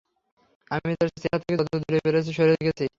আমি 0.71 0.91
তার 0.99 1.09
চেহারা 1.15 1.37
থেকে 1.41 1.55
যত 1.59 1.73
দূরে 1.81 1.99
পেরেছি 2.05 2.31
সরে 2.37 2.55
গেছি। 2.67 2.85